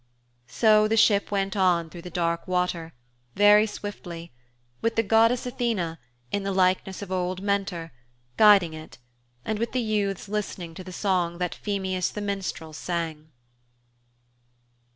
So 0.47 0.87
the 0.87 0.97
ship 0.97 1.29
went 1.29 1.55
on 1.55 1.87
through 1.91 2.01
the 2.01 2.09
dark 2.09 2.47
water, 2.47 2.95
very 3.35 3.67
swiftly, 3.67 4.31
with 4.81 4.95
the 4.95 5.03
goddess 5.03 5.45
Athene, 5.45 5.99
in 6.31 6.41
the 6.41 6.51
likeness 6.51 7.03
of 7.03 7.11
old 7.11 7.43
Mentor, 7.43 7.91
guiding 8.35 8.73
it, 8.73 8.97
and 9.45 9.59
with 9.59 9.73
the 9.73 9.79
youths 9.79 10.27
listening 10.27 10.73
to 10.73 10.83
the 10.83 10.91
song 10.91 11.37
that 11.37 11.53
Phemius 11.53 12.09
the 12.09 12.19
minstrel 12.19 12.73
sang. 12.73 13.29